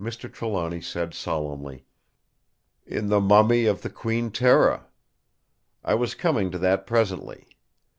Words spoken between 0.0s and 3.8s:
Mr. Trelawny said solemnly: "In the mummy